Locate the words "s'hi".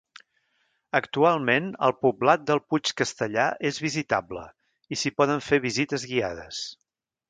5.03-5.17